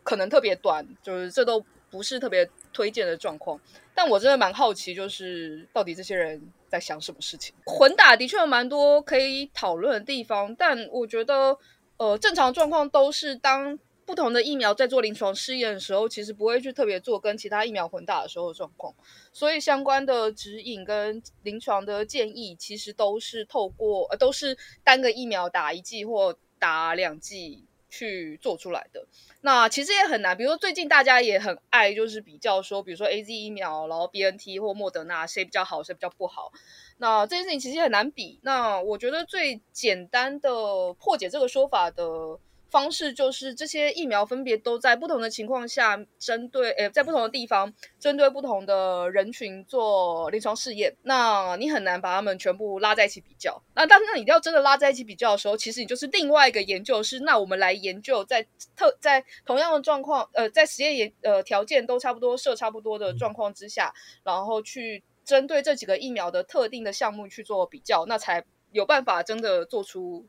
[0.02, 3.60] 可能特别短，就是这都不是特别推荐的状况。
[3.94, 7.54] 但我真的蛮好奇，就是到底这些人在想什么事情？
[7.66, 11.58] 混打的确有蛮多可以讨论的地方，但我觉得
[11.98, 13.78] 呃，正常状况都是当。
[14.08, 18.94] 不同的疫苗在做临床试验的时候，其实不会去特别做跟其他疫苗混打的时候的状况，
[19.34, 29.06] 所以相关的指引跟临床的建议，其实都是透过呃都是单个疫苗打一剂或打两剂去做出来的。
[29.42, 36.50] 那其实也很难，比如说最近大家也很爱就是比较说，比如说 AZ 疫苗，然后 BNT 或莫德纳谁比较好，谁比较不好。
[36.96, 38.40] 那这件事情其实很难比。
[38.42, 42.40] 那我觉得最简单的破解这个说法的。
[42.70, 50.94] 方式就是这些疫苗分别都在不同的情况下，针对诶，在不同的地方，针对不同的人群做临床试验。
[51.02, 53.62] 那你很难把它们全部拉在一起比较。
[53.74, 70.26] 那当那你要真的拉在一起比较的时候，其实你就是另外一个研究是，那我们来研究在特在同样的状况，呃，在实验研呃条件都差不多设差不多的状况之下，然后去针对这几个疫苗的特定的项目去做比较，那才有办法真的做出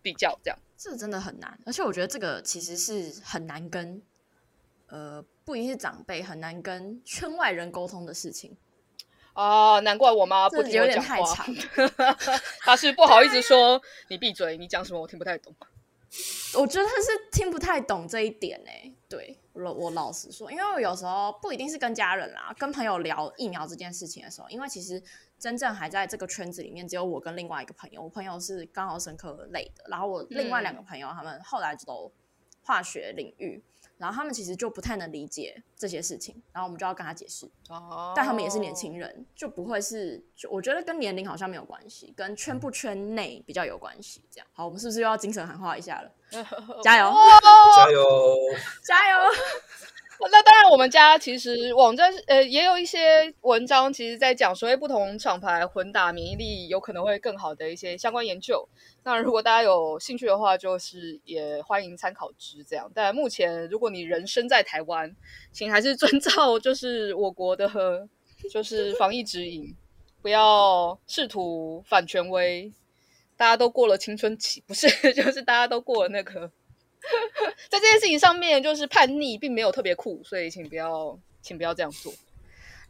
[0.00, 0.58] 比较这样。
[0.82, 4.02] 这真的很难，而且我觉得这个其实是很难跟，
[4.88, 8.56] 呃，不一定是长辈很难跟圈外人沟通的事情
[9.34, 9.80] 哦。
[9.82, 12.26] 难怪我妈不听我讲话，有点太长
[12.62, 15.54] 她是不好意思说你闭嘴，你讲什么我听不太懂。
[16.58, 18.70] 我觉得她是听不太懂这一点呢。
[19.08, 25.00] 对，我我老实说，因为我有时候不一定是跟家人啦，跟朋友聊疫苗这件事情的时候，因为其实。
[25.42, 28.00] 真正还在这个圈子里面，只有我跟另外一个朋友。
[28.00, 32.12] 我朋友是刚好生科类的，然后我另外两个朋友，他们后来就都
[32.62, 33.60] 化学领域，
[33.98, 37.50] 然后他们其实就不太能理解这些事情，然后我们就要跟他解释。
[37.68, 44.22] 哦，但他们也是年轻人，就不会是，就我觉得跟年龄好像没有关系，跟圈不圈内比较有关系。
[44.30, 46.12] 这样，好，我们是不是又要精神喊话一下了？
[46.84, 47.12] 加油！
[47.76, 48.38] 加油！
[48.84, 49.18] 加油！
[50.30, 58.68] 那当然，我们家其实网站呃也有一些文章，其实在讲说，不同厂牌混打免疫力有可能会更好的一些相关研究。
[59.02, 62.90] 那如果大家有兴趣的话，就是也欢迎参考之这样。
[62.94, 65.14] 但目前，如果你人身在台湾，
[65.50, 67.70] 请还是遵照就是 我国的
[68.50, 69.74] 就是防疫指引，
[70.20, 72.72] 不要试图反权威。
[73.36, 76.52] 大家都过了青春期，不是， 就是大家都过了那个。
[77.68, 82.12] 在这件事情上面，就是叛逆并没有特别酷，所以请不要，请不要这样做。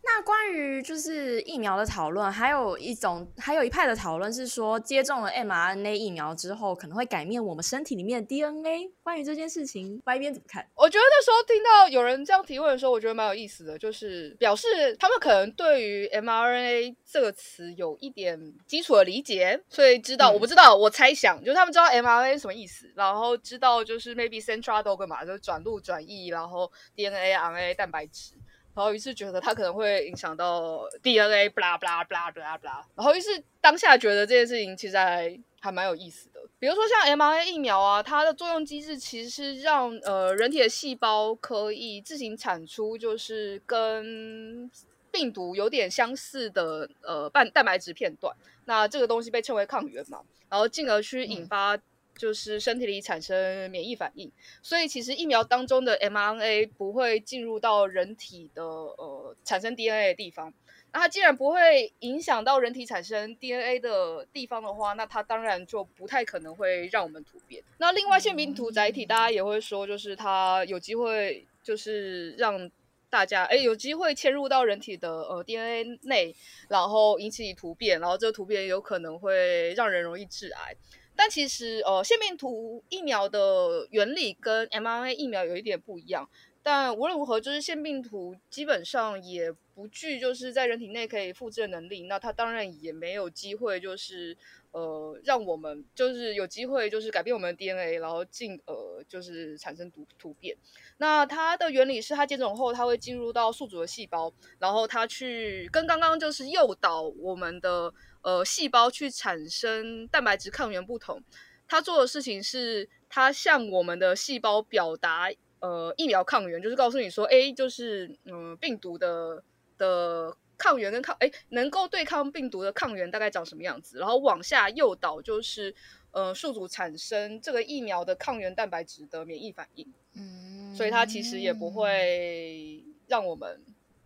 [0.05, 8.91] 那关于就是疫苗的讨论，还有一种，还有一派的讨论是说，接种了 mRNA 疫苗之后，可能会改变我们身体里面的 DNA。
[9.03, 10.67] 关于这件事情，Y 边怎么看？
[10.75, 28.35] 我觉得那时候听到有人这样提问的时候，我觉得蛮有意思的，就是表示他们可能对于 mRNA 这个词有一点基础的理解，所以知道，嗯、我不知道，我猜想就是他们知道 mRNA 什么意思，然后知道就是 maybe central dogma 就是转录转译，然后 DNA、RNA 蛋白质。
[28.74, 32.82] 然后于是觉得它可能会影响到 DNA，blah blah blah blah blah。
[32.94, 36.40] 然后于是当下觉得这件事情其实还还蛮有意思的。
[36.58, 44.70] 比如说像 mRNA 疫苗啊，它的作用机制其实是让呃人体的细胞可以自行产出，就是跟
[45.11, 48.35] 病毒有点相似的呃半蛋白质片段。
[48.64, 51.82] 那这个东西被称为抗原嘛，然后进而去引发、嗯。
[52.16, 54.31] 就是身体里产生免疫反应，
[54.62, 60.53] 所以其实疫苗当中的 mRNA 不会进入到人体的呃产生 DNA 的地方。
[60.94, 67.62] 那它既然不会影响到人体产生 DNA 的地方的话，那它当然就不太可能会让我们突变。
[67.79, 72.70] 那另外腺病毒载体，大家也会说，就是它有机会就是让
[73.09, 76.35] 大家哎有机会迁入到人体的呃 DNA 内，
[76.68, 80.77] 然后引起突变，然后这个突变有可能会让人容易致癌。
[81.14, 86.29] 但其实，呃，腺病毒疫苗的原理跟 mRNA 疫苗有一点不一样。
[86.64, 92.05] 但无论如何，就是腺病毒基本上也不具就是在人体内可以复制的能力。
[92.05, 94.37] 那它当然也没有机会，就是
[94.70, 100.57] 呃，让我们就是有机会就是改变我们的 DNA，然后进而就是产生突突变。
[100.98, 107.92] 那它的原理是，它接种后，它会进入到宿主的细胞，然后它去跟刚刚就是诱导我们的。
[108.22, 111.20] 呃，细胞去产生蛋白质抗原不同，
[111.66, 119.42] 它做的事情是，它向我们的细胞表达呃疫苗抗原，就是告诉你说，哎，就是嗯、呃、病毒的
[119.76, 125.74] 的抗原跟抗哎能够对抗病毒的抗原大概长什么样子，然后往下诱导就是
[126.12, 133.61] 呃宿主产生这个疫苗的抗原蛋白质的免疫反应，嗯，所以它其实也不会让我们。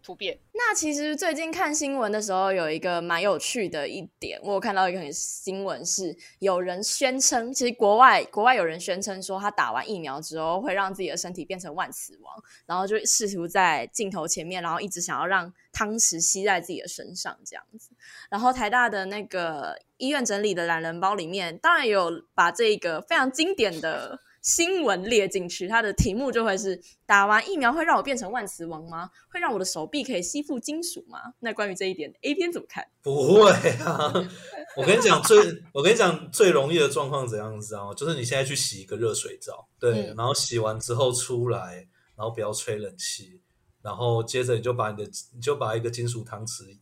[0.07, 0.39] 突变。
[0.53, 12.33] 那其实最近看新闻的时候，有一个蛮有趣的一点，我有看到一个新闻是，有人宣称，其实国外国外有人宣称说，他打完疫苗之后会让自己的身体变成万磁王，
[12.67, 17.91] 然后就试图在镜头前面，然后一直想要让汤匙吸在自己的身上这样子。
[18.31, 24.21] 然后台大的那个医院整理的懒人包里面，当然有把这个非常经典的。
[24.47, 29.11] 新闻列进去，它的题目就会是：打完疫苗会让我变成万磁王吗？
[29.29, 31.19] 会让我的手臂可以吸附金属吗？
[31.41, 32.87] 那关于这一点，A 边怎么看？
[33.03, 33.51] 不会
[33.83, 34.13] 啊！
[34.79, 35.37] 我跟你讲最，
[35.73, 37.93] 我跟你讲最容易的状况怎样子啊？
[37.95, 43.41] 就是你现在去洗一个热水澡，对，嗯、然后洗完之后出来，然后不要吹冷气，
[43.83, 46.79] 然后接着你就把你的，你就把一个金属汤匙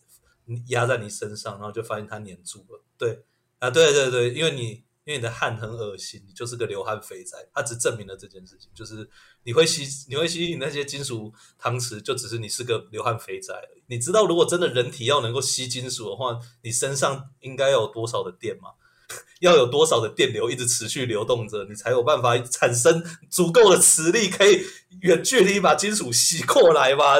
[0.68, 2.84] 压在你身上，然后就发现它黏住了。
[2.98, 3.24] 对
[3.58, 4.84] 啊，对对对，因为你。
[5.04, 7.38] 因为你的汗很恶心，你就是个流汗肥宅。
[7.52, 9.08] 它只证明了这件事情，就是
[9.42, 13.82] 你会吸，你会吸引那些金属汤匙，就只是你是个流汗肥宅而已。
[13.86, 18.70] 你知道，如果真的人体要能够吸金属的话，你身上应该有多少的电吗？
[19.40, 24.64] 要有多少的电流一直持续流动着，你才有办法产生足够的磁力，可以
[25.02, 27.18] 远距离把金属吸过来吧？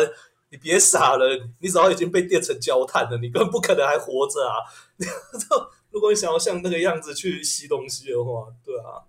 [0.49, 1.27] 你别傻了，
[1.61, 4.55] 你早已经被电成焦炭了，你根本不可能还活着啊！
[5.95, 9.07] 如果你想要像那个样子去吸东西的话，对啊，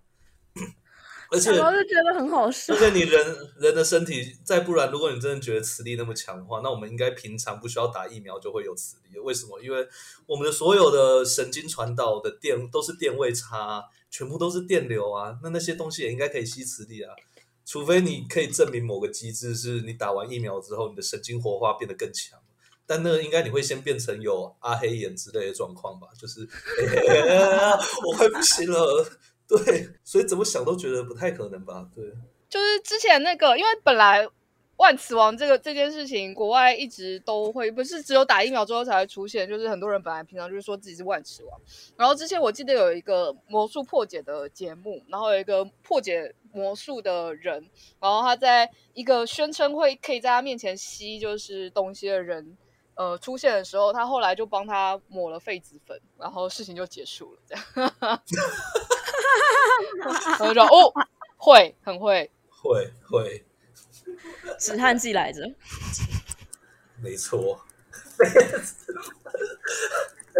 [1.32, 2.72] 而且我就觉得很好笑。
[2.72, 9.18] 而且你人 人的身体，再不然，如果你真的觉得磁力那么强的话，那我们应该平常不需要打疫苗就会有磁力。
[9.18, 9.60] 为什么？
[9.60, 9.84] 因为
[10.26, 15.36] 我们的所有的神经传导的电都是电位差，全部都是电流啊。
[15.42, 17.12] 那那些东西也应该可以吸磁力啊，
[17.64, 22.38] 除非你可以证明某个机制是你打完疫苗之后，你的神经活化变得更强。
[22.86, 26.06] 但那个应该你会先变成有阿黑眼之类的状况吧？
[26.16, 27.70] 就是，欸、
[28.04, 29.04] 我快不行了。
[29.48, 31.88] 对，所以怎么想都觉得不太可能吧？
[31.94, 32.04] 对，
[32.48, 34.26] 就是之前那个，因为本来
[34.76, 41.60] 万磁王这个这件事情，国外一直都会不是只有打疫苗之后才会出现，就是很多人本来平常就是说自己是万磁王。
[41.96, 47.68] 然后之前我记得有一个魔术破解的节目，然后有一个破解魔术的人，
[48.00, 52.56] 然后他在一个宣称会可以在他面前吸就是东西的人。
[52.96, 57.40] 呃，出现的时候，他后来就帮他抹了痱子粉，然后事情就结束了。
[57.46, 57.62] 这样，
[60.40, 60.92] 我就说哦，
[61.36, 63.44] 会，很会，会会，
[64.58, 65.42] 止汗剂来着，
[67.02, 67.60] 没错。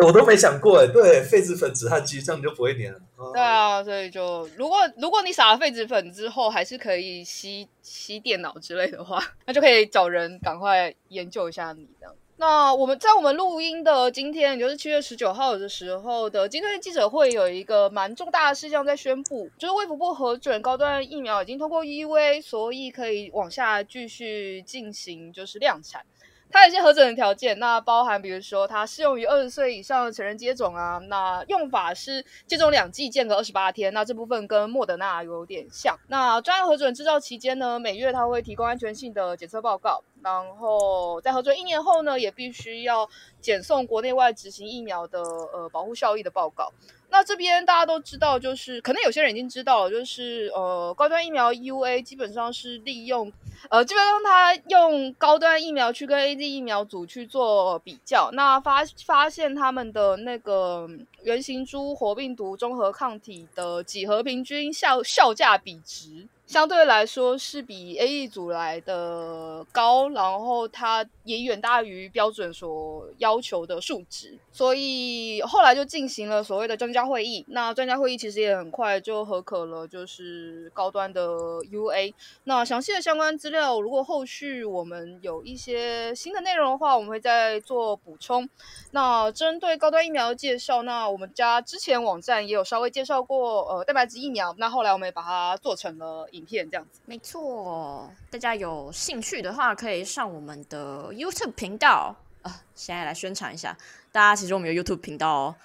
[0.02, 3.00] 我都没想过哎，对，痱子粉、止汗剂这样就不会黏了。
[3.32, 12.14] 对啊，所以就如果如果你撒了痱子粉之后还是可以吸吸电脑之类的话，那就可以找人赶快研究一下你这样。
[12.38, 26.04] 那我们在我们录音的今天，也就是七月十九号的时候的今天的记者会，有一个蛮重大的事项在宣布，就是卫福部核准高端疫苗已经通过 EUA，所以可以往下继续进行就是量产。
[26.50, 35.98] 它有些核准的条件，那包含比如说它适用于二十岁以上的成人接种啊，那用法是接种两剂间隔二十八天，那这部分跟莫德纳有点像。
[36.08, 43.08] 那专案核准制造期间呢，每月它会提供安全性的检测报告，然后在核准一年后呢，也必须要
[43.40, 46.72] 检送国内外执行疫苗的呃保护效益的报告。
[47.08, 53.32] 那这边大家都知道，就是可能有些人已经知道，就是呃，高端疫苗 U A 基本上是利用，
[53.70, 60.88] 呃，基本上它用高端疫苗去跟 AZ 疫苗组去做比较，那发发现他们的那个
[61.22, 66.26] 原型株活病毒综合抗体的几何平均效效价比值。
[66.46, 77.44] 相对来说是比 A E 组来的高，然后它也远大于标准所要求的数值，所以后来就进行了所谓的专家会议。
[77.48, 81.26] 那专家会议其实也很快就核可了，就是高端的
[81.64, 82.14] UA。
[82.44, 88.48] 那详细的相关资料，如果后续我们有一些新的内容的话，我们会再做补充。
[88.92, 94.54] 那针对高端疫苗的介绍，那我们家之前网站也有稍微介绍过，呃，蛋白质疫苗。
[94.58, 96.28] 那后来我们也把它做成了。
[96.36, 98.10] 影片这样子，没错。
[98.30, 102.62] 大家有兴趣的话，可以上我们的 YouTube 频道啊。
[102.74, 103.76] 现在来宣传一下，
[104.12, 105.56] 大家其实我们有 YouTube 频道哦，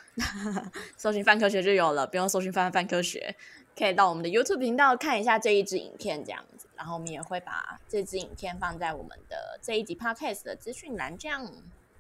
[0.98, 3.36] 搜寻泛科学就有了，不用搜寻泛泛科学，
[3.78, 6.68] 可以到我们的 YouTube 频道看一下这一支影片这样子。
[6.76, 11.52] 然后我们也会把这支影片放在我们的这一集 Podcast 的资讯栏这样。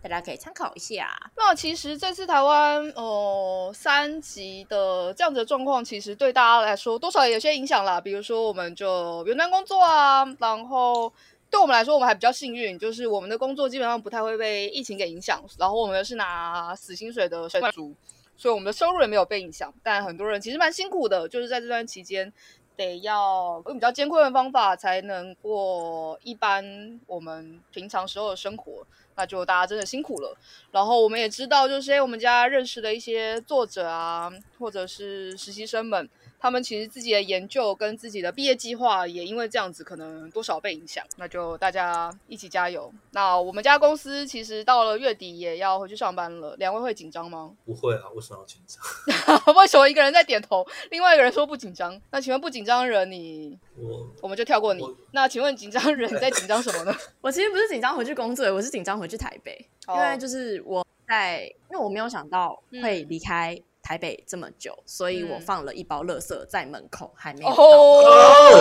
[0.02, 1.16] 大家可以参考一下。
[1.38, 8.02] 那其实这次台湾呃三级的这样子的状况，其实对大家来说多少有些影响啦。
[8.02, 11.12] 比如说，我们就云端工作啊，然后
[11.50, 15.44] 对我们来说，我们还比较幸运，就是我们的工作基本上不太会被疫情给影响。
[15.60, 17.94] 然后我们是拿死薪水的上班族，
[18.36, 19.72] 所以我们的收入也没有被影响。
[19.84, 22.32] 但很多人其实蛮辛苦的，就是在这段期间
[22.76, 28.86] 得要用比较艰困的方法才能过一般我们平常时候的生活。
[29.16, 30.36] 那就大家真的辛苦了，
[30.72, 36.10] 然后我们也知道，就是哎我们家认识的一些作者啊，或者是实习生们。
[36.42, 42.92] 他们其实自己的研究跟自己的毕业计划也因为这样子可能多少被影响，那就大家一起加油。
[43.12, 47.54] 那我们家公司其实到了月底也要回去上班了，两位会紧张吗？
[47.64, 49.54] 不会啊，为什么要紧张？
[49.54, 52.02] 为什么一个人在点头，另外一个人说不紧张？
[52.10, 54.84] 那请问不紧张的人你，我我们就跳过你。
[55.12, 56.98] 那请问紧张的人你在紧张什么呢？
[57.22, 59.96] 我其实不是紧张回去工作，我是紧张回去台北，oh.
[59.98, 63.64] 因为就是我在，因为我没有想到会离开、嗯。
[63.92, 67.62] 台北这么久，所以我放了一包垃圾在门口，嗯、还没有到。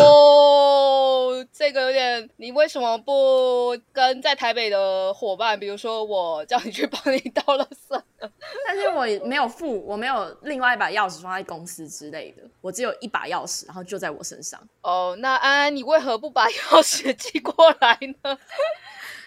[0.02, 8.02] 哦，这个有点，你为什么不跟在台北的伙伴，比如说我叫你去帮你倒垃圾？
[8.66, 14.60] 但是我没有付，我没有另外一把钥匙放在公司之类的，我只有一把钥匙，然后就在我身上。
[14.82, 18.36] 哦，那安安，你为何不把钥匙寄过来呢？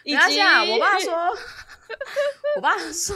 [0.03, 1.13] 等一下，我爸说，
[2.57, 3.15] 我爸说。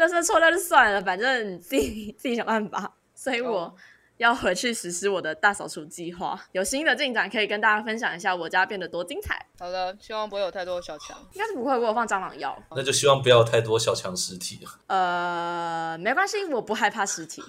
[0.00, 2.92] 垃圾错掉就算了，反正你自己自己想办法。
[3.14, 3.74] 所以我
[4.16, 6.40] 要回去实施我的大扫除计划。
[6.52, 9.46] 有新的进展可以跟大家分享一下，我家变得多精彩。
[9.58, 11.78] 好的，希望不会有太多小强，应该是不会。
[11.78, 14.66] 我有放蟑螂药，那就希望不要有太多小强尸体。
[14.86, 17.42] 呃，没关系，我不害怕尸体。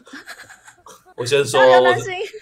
[1.16, 1.93] 我先说，我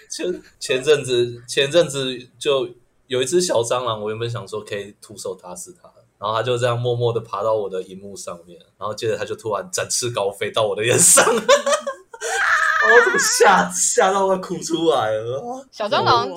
[0.08, 2.68] 前前阵子前阵子就
[3.06, 5.92] 有一只小蟑螂，我原本想说可以徒手打死它。
[6.20, 15.66] 然后他就这样默默的爬到我的荧幕上面，然后接着他就突然展翅高飞到我的脸上， 我怎么吓吓到快哭出来了？
[15.72, 16.28] 小蟑螂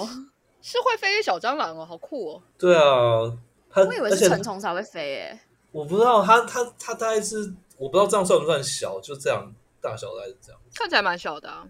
[0.62, 2.42] 是会飞的小蟑螂哦，好酷哦！
[2.58, 3.38] 对啊，
[3.70, 5.40] 它我以为是成虫才会飞诶，
[5.74, 11.68] 我不知道它它它大概是我不知道这样算不算小，就这样大小大概是这样，看起来蛮小的啊。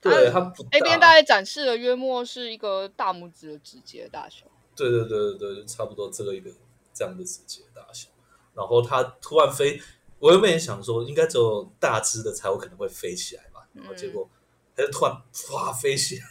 [0.00, 0.68] 对，它不大。
[0.72, 4.46] 那边大概展示的约莫是一个大拇指的指节大小。
[4.76, 6.50] 对对对对对，差不多这个一个。
[6.92, 8.08] 这样的世界大小，
[8.54, 9.80] 然后它突然飞，
[10.18, 14.28] 我原本也想说，应该只有大只的才有可能会飞起来吧，然后结果
[14.76, 15.16] 它就突然
[15.48, 16.24] 哗飞起来。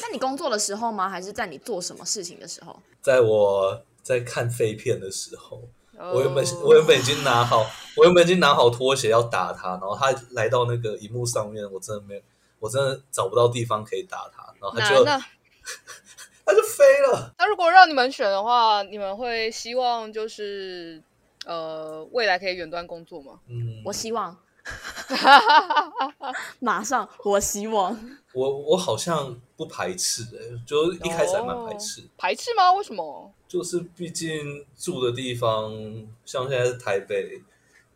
[0.00, 1.08] 那你工作的时候吗？
[1.08, 2.80] 还是在你做什么事情的时候？
[3.00, 5.68] 在我在看废片的时候，
[5.98, 7.66] 我原本我原本已经拿好，
[7.96, 12.22] 我原本已经拿好拖鞋要打他，然后他来到那个荧幕上面，我真的没有，
[12.60, 15.04] 我真的找不到地方可以打他，然后它就。
[16.52, 17.32] 它就飞了。
[17.38, 21.02] 那如果让你们选的话，你们会希望就是
[21.46, 23.40] 呃未来可以远端工作吗？
[23.48, 24.36] 嗯，我希望。
[26.60, 27.98] 马上，我希望。
[28.32, 32.02] 我我好像不排斥诶、欸，就一开始还蛮排斥。
[32.16, 32.72] 排斥吗？
[32.74, 33.32] 为什么？
[33.48, 35.72] 就是毕竟住的地方，
[36.24, 37.42] 像现在是台北，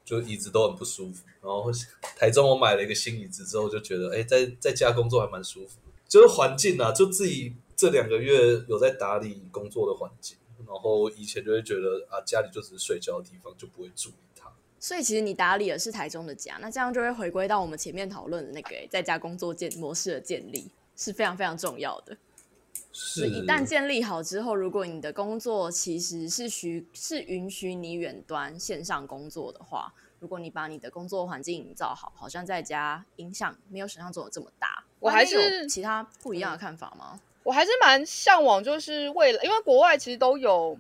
[0.05, 1.25] 就椅子都很不舒服。
[1.41, 1.71] 然后
[2.17, 5.79] 台中我买了一个新椅子之后，就觉得哎，在在家工作还蛮舒服。
[6.09, 10.37] 就是环境啊，就自己这两个月有在打理工作的环境。
[10.67, 14.51] 然后以前就会觉得啊，家里就只是睡觉的地方，就不会注意它。
[14.81, 22.17] 所以其实你打理的是台中的家，那这样就会回归到我们前面讨论的那个在家工作建模式的建立，是非常非常重要的。
[22.91, 34.83] 是，一旦建立好之后，如果你的工作其实是许是允许你远端线上工作的话，如果你把你的工作环境营造好，好像在家影响没有想象中的这么大。
[34.99, 37.13] 我还是有其他不一样的看法吗？
[37.13, 40.77] 嗯、我还是蛮向往，就是为了因为国外其实都有，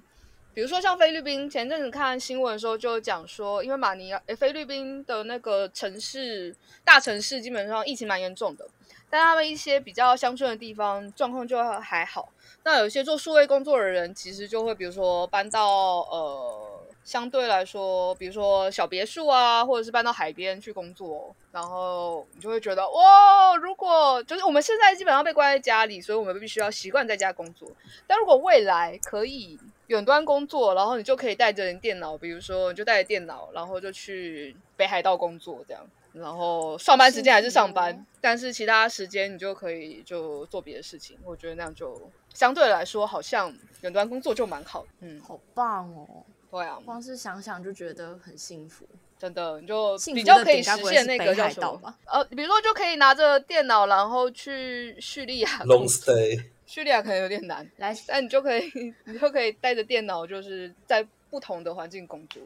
[0.52, 6.52] 比如说像菲律宾，前阵子看新闻的时候就讲说，因为马尼拉诶菲律宾的那个城市
[6.84, 8.66] 大城市基本上疫情蛮严重的。
[9.08, 12.32] 但他们一些比较乡村的地方状况就还好。
[12.64, 16.75] 那有一些做数位工作的人，其实就会比如说搬到呃
[17.06, 27.70] 相对来说，比如说小别墅啊，或者是搬到海边去工作，然后你就会觉得哇，如果就是我们现在基本上被关在家里，所以我们必须要习惯在家工作。
[28.08, 35.86] 但如果未来可以远端工作，然后你就可以带着你电脑，比如说你就带着电脑，然后就去北海道工作这样。
[36.12, 41.16] 然后上班时间还是上班，是但是其他时间你就可以就做别的事情。
[41.22, 44.84] 我觉得那样就相对来说，好像远端工作就蛮好。
[45.00, 46.24] 嗯，好棒哦。
[46.62, 48.86] 对啊，光是想想就觉得很幸福。
[49.18, 51.94] 真的，你就比较可以实现那个叫什么？
[52.06, 55.48] 呃，比如说就可以拿着电脑，然后去叙利亚。
[55.64, 56.44] Long stay。
[56.66, 58.70] 叙利亚可能有点难，来，但你就可以，
[59.06, 62.42] 你就可以带着电脑，就是在不同的环境工作。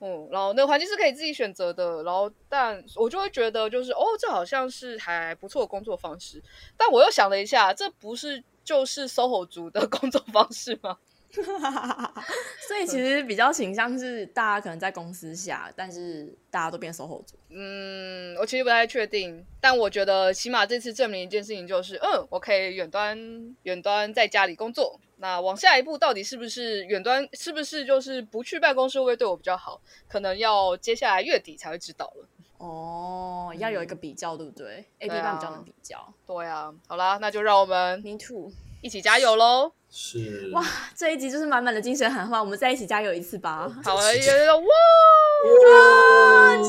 [0.00, 6.42] 嗯，然后那个环境是可以自己选择的，然后但我就会觉得就是哦，这好像是还不错的工作方式，
[6.76, 10.98] 但我又想了一下，这不是就是 SOHO 族的工作方式吗？
[12.66, 17.36] 所以其实比较倾向是大家可能在公司下，但是大家都变 SOHO 族。
[17.50, 23.18] 嗯，我其实不太确定，但我觉得起码这次证明一件事情就是，嗯，我可以远端
[23.62, 25.00] 远端在家里工作。
[25.18, 27.26] 那往下一步到底是不是远端？
[27.32, 29.80] 是不是就是不去办公室会对我比较好？
[30.06, 32.28] 可能要接下来月底才会知道了。
[32.58, 36.12] 哦，要有一个比较，对不对？A、B 班比较能比较。
[36.26, 39.72] 对啊，好啦，那就让我们 Me too 一起加油喽！
[39.90, 40.62] 是哇，
[40.94, 43.68] 这一集就是满满的精神喊话，我们再一起加油一次吧！
[43.82, 44.66] 好啊，有有有哇！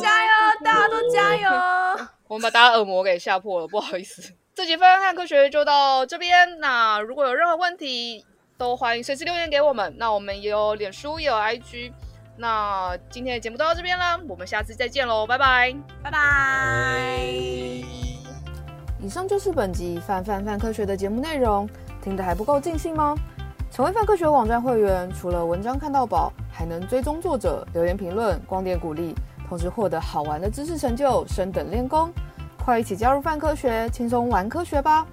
[0.02, 0.32] 加油，
[0.64, 1.50] 大家都加油！
[2.28, 4.22] 我们把大家耳膜给吓破了，不好意思。
[4.56, 8.26] 这集翻翻看科学就到这边，那如果有任何问题，
[8.58, 9.94] 都欢迎随时留言给我们。
[9.98, 11.92] 那我们也有脸书，也有 IG。
[12.38, 17.20] 那今天的节目就到这边啦，我们下次再见喽，拜拜，拜拜。
[19.00, 21.70] 以上就是本集泛泛泛科学的节目内容，
[22.08, 23.14] 听得还不够尽兴吗？
[23.70, 29.14] 成为范科学网站会员，除了文章看到宝，还能追踪作者、留言评论、光点鼓励，
[29.50, 32.10] 同时获得好玩的知识成就、升等练功。
[32.64, 35.06] 快一起加入范科学，轻松玩科学吧！